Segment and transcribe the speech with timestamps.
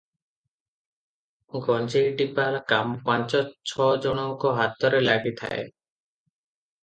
[1.65, 3.41] ଗଞ୍ଜେଇଟିପା କାମ ପାଞ୍ଚ
[3.73, 5.61] ଛ ଜଣଙ୍କ ହାତରେ ଲାଗିଥାଏ।